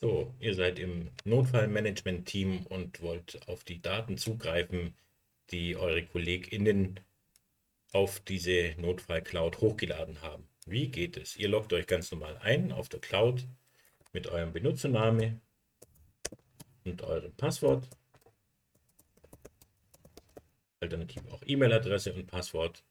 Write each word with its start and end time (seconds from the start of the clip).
So, 0.00 0.32
ihr 0.38 0.54
seid 0.54 0.78
im 0.78 1.10
Notfallmanagement-Team 1.24 2.66
und 2.66 3.02
wollt 3.02 3.48
auf 3.48 3.64
die 3.64 3.82
Daten 3.82 4.16
zugreifen, 4.16 4.94
die 5.50 5.76
eure 5.76 6.04
KollegInnen 6.06 7.00
auf 7.92 8.20
diese 8.20 8.76
Notfall-Cloud 8.78 9.60
hochgeladen 9.60 10.22
haben. 10.22 10.48
Wie 10.66 10.88
geht 10.88 11.16
es? 11.16 11.36
Ihr 11.36 11.48
loggt 11.48 11.72
euch 11.72 11.88
ganz 11.88 12.12
normal 12.12 12.38
ein 12.38 12.70
auf 12.70 12.88
der 12.88 13.00
Cloud 13.00 13.48
mit 14.12 14.28
eurem 14.28 14.52
Benutzername 14.52 15.40
und 16.84 17.02
eurem 17.02 17.34
Passwort. 17.34 17.88
Alternativ 20.78 21.26
auch 21.32 21.42
E-Mail-Adresse 21.44 22.12
und 22.12 22.26
Passwort. 22.28 22.84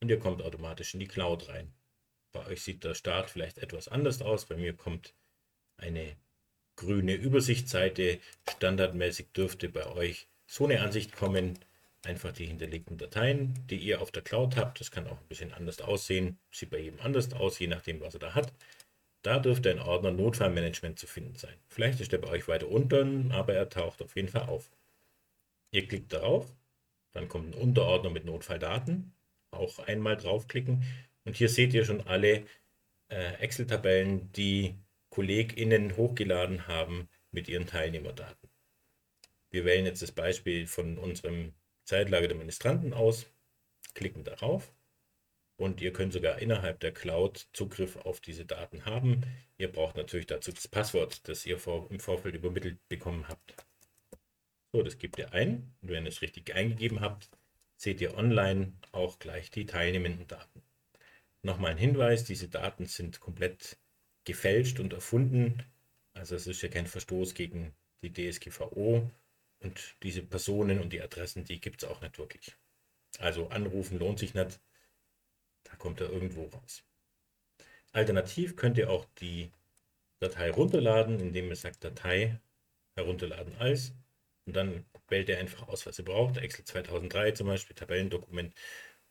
Und 0.00 0.08
ihr 0.08 0.18
kommt 0.18 0.40
automatisch 0.40 0.94
in 0.94 1.00
die 1.00 1.08
Cloud 1.08 1.48
rein. 1.48 1.74
Bei 2.32 2.46
euch 2.46 2.62
sieht 2.62 2.82
der 2.82 2.94
Start 2.94 3.28
vielleicht 3.28 3.58
etwas 3.58 3.88
anders 3.88 4.22
aus. 4.22 4.46
Bei 4.46 4.56
mir 4.56 4.74
kommt 4.74 5.14
eine 5.76 6.16
grüne 6.76 7.14
Übersichtsseite. 7.14 8.20
Standardmäßig 8.48 9.28
dürfte 9.34 9.68
bei 9.68 9.86
euch 9.86 10.28
so 10.46 10.64
eine 10.64 10.80
Ansicht 10.80 11.16
kommen. 11.16 11.58
Einfach 12.04 12.32
die 12.32 12.46
hinterlegten 12.46 12.98
Dateien, 12.98 13.54
die 13.68 13.78
ihr 13.78 14.00
auf 14.00 14.12
der 14.12 14.22
Cloud 14.22 14.56
habt. 14.56 14.78
Das 14.78 14.92
kann 14.92 15.08
auch 15.08 15.18
ein 15.18 15.28
bisschen 15.28 15.52
anders 15.52 15.80
aussehen. 15.80 16.38
Sieht 16.52 16.70
bei 16.70 16.78
jedem 16.78 17.00
anders 17.00 17.32
aus, 17.32 17.58
je 17.58 17.66
nachdem, 17.66 18.00
was 18.00 18.14
er 18.14 18.20
da 18.20 18.34
hat. 18.34 18.52
Da 19.22 19.40
dürfte 19.40 19.70
ein 19.70 19.80
Ordner 19.80 20.12
Notfallmanagement 20.12 21.00
zu 21.00 21.08
finden 21.08 21.34
sein. 21.34 21.54
Vielleicht 21.66 22.00
ist 22.00 22.12
er 22.12 22.20
bei 22.20 22.28
euch 22.28 22.46
weiter 22.46 22.68
unten, 22.68 23.32
aber 23.32 23.54
er 23.54 23.68
taucht 23.68 24.00
auf 24.02 24.14
jeden 24.14 24.28
Fall 24.28 24.42
auf. 24.42 24.70
Ihr 25.72 25.88
klickt 25.88 26.12
darauf, 26.12 26.54
dann 27.12 27.28
kommt 27.28 27.54
ein 27.54 27.60
Unterordner 27.60 28.10
mit 28.10 28.24
Notfalldaten. 28.24 29.12
Auch 29.50 29.80
einmal 29.80 30.16
draufklicken. 30.16 30.84
Und 31.24 31.34
hier 31.34 31.48
seht 31.48 31.74
ihr 31.74 31.84
schon 31.84 32.06
alle 32.06 32.44
äh, 33.08 33.34
Excel-Tabellen, 33.40 34.30
die 34.32 34.76
KollegInnen 35.16 35.96
hochgeladen 35.96 36.68
haben 36.68 37.08
mit 37.30 37.48
ihren 37.48 37.66
Teilnehmerdaten. 37.66 38.50
Wir 39.48 39.64
wählen 39.64 39.86
jetzt 39.86 40.02
das 40.02 40.12
Beispiel 40.12 40.66
von 40.66 40.98
unserem 40.98 41.54
Zeitlager 41.84 42.28
der 42.28 42.36
Ministranten 42.36 42.92
aus, 42.92 43.24
klicken 43.94 44.24
darauf 44.24 44.74
und 45.56 45.80
ihr 45.80 45.94
könnt 45.94 46.12
sogar 46.12 46.40
innerhalb 46.40 46.80
der 46.80 46.92
Cloud 46.92 47.48
Zugriff 47.54 47.96
auf 47.96 48.20
diese 48.20 48.44
Daten 48.44 48.84
haben. 48.84 49.22
Ihr 49.56 49.72
braucht 49.72 49.96
natürlich 49.96 50.26
dazu 50.26 50.52
das 50.52 50.68
Passwort, 50.68 51.26
das 51.26 51.46
ihr 51.46 51.58
vor, 51.58 51.90
im 51.90 51.98
Vorfeld 51.98 52.34
übermittelt 52.34 52.86
bekommen 52.88 53.26
habt. 53.26 53.54
So, 54.74 54.82
das 54.82 54.98
gebt 54.98 55.18
ihr 55.18 55.32
ein 55.32 55.74
und 55.80 55.92
wenn 55.92 56.04
ihr 56.04 56.10
es 56.10 56.20
richtig 56.20 56.54
eingegeben 56.54 57.00
habt, 57.00 57.30
seht 57.78 58.02
ihr 58.02 58.18
online 58.18 58.74
auch 58.92 59.18
gleich 59.18 59.50
die 59.50 59.64
teilnehmenden 59.64 60.26
Daten. 60.26 60.60
Nochmal 61.40 61.70
ein 61.70 61.78
Hinweis, 61.78 62.24
diese 62.24 62.50
Daten 62.50 62.84
sind 62.84 63.18
komplett 63.20 63.78
gefälscht 64.26 64.78
und 64.80 64.92
erfunden. 64.92 65.62
Also 66.12 66.36
es 66.36 66.46
ist 66.46 66.60
ja 66.60 66.68
kein 66.68 66.86
Verstoß 66.86 67.32
gegen 67.32 67.74
die 68.02 68.12
DSGVO 68.12 69.10
und 69.60 69.96
diese 70.02 70.22
Personen 70.22 70.80
und 70.80 70.92
die 70.92 71.00
Adressen, 71.00 71.44
die 71.44 71.60
gibt 71.60 71.82
es 71.82 71.88
auch 71.88 72.02
nicht 72.02 72.18
wirklich. 72.18 72.54
Also 73.18 73.48
anrufen 73.48 73.98
lohnt 73.98 74.18
sich 74.18 74.34
nicht. 74.34 74.60
Da 75.64 75.76
kommt 75.76 76.00
er 76.00 76.10
irgendwo 76.10 76.44
raus. 76.46 76.84
Alternativ 77.92 78.56
könnt 78.56 78.76
ihr 78.76 78.90
auch 78.90 79.06
die 79.20 79.50
Datei 80.20 80.50
runterladen, 80.50 81.18
indem 81.20 81.48
ihr 81.48 81.56
sagt 81.56 81.82
Datei 81.82 82.38
herunterladen 82.94 83.56
als 83.56 83.94
und 84.46 84.54
dann 84.54 84.86
wählt 85.08 85.28
ihr 85.28 85.38
einfach 85.38 85.68
aus, 85.68 85.86
was 85.86 85.98
ihr 85.98 86.04
braucht. 86.04 86.36
Excel 86.38 86.64
2003 86.64 87.32
zum 87.32 87.48
Beispiel, 87.48 87.76
Tabellendokument 87.76 88.54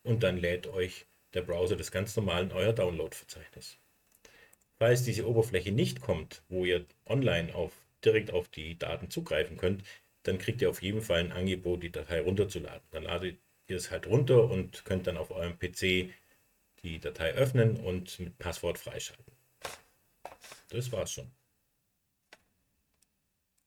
und 0.02 0.22
dann 0.22 0.38
lädt 0.38 0.66
euch 0.66 1.06
der 1.34 1.42
Browser 1.42 1.76
das 1.76 1.90
ganz 1.90 2.16
normal 2.16 2.44
in 2.44 2.52
euer 2.52 2.72
Download-Verzeichnis. 2.72 3.78
Falls 4.78 5.04
diese 5.04 5.26
Oberfläche 5.26 5.72
nicht 5.72 6.00
kommt, 6.00 6.42
wo 6.48 6.64
ihr 6.64 6.84
online 7.06 7.54
auf, 7.54 7.72
direkt 8.04 8.30
auf 8.30 8.48
die 8.48 8.78
Daten 8.78 9.10
zugreifen 9.10 9.56
könnt, 9.56 9.82
dann 10.22 10.38
kriegt 10.38 10.60
ihr 10.60 10.68
auf 10.68 10.82
jeden 10.82 11.00
Fall 11.00 11.20
ein 11.20 11.32
Angebot, 11.32 11.82
die 11.82 11.90
Datei 11.90 12.20
runterzuladen. 12.20 12.82
Dann 12.90 13.04
ladet 13.04 13.38
ihr 13.68 13.76
es 13.76 13.90
halt 13.90 14.06
runter 14.06 14.50
und 14.50 14.84
könnt 14.84 15.06
dann 15.06 15.16
auf 15.16 15.30
eurem 15.30 15.58
PC 15.58 16.10
die 16.82 16.98
Datei 17.00 17.32
öffnen 17.32 17.76
und 17.76 18.18
mit 18.18 18.38
Passwort 18.38 18.78
freischalten. 18.78 19.32
Das 20.68 20.92
war's 20.92 21.12
schon. 21.12 21.30